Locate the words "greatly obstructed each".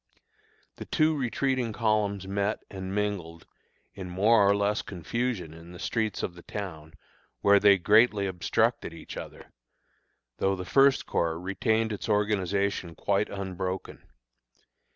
7.77-9.15